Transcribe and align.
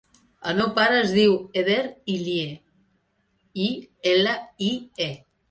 El 0.51 0.55
meu 0.59 0.69
pare 0.77 0.95
es 1.01 1.13
diu 1.17 1.35
Eder 1.63 1.75
Ilie: 2.15 2.47
i, 3.67 3.69
ela, 4.15 4.35
i, 4.71 4.73
e. 5.09 5.13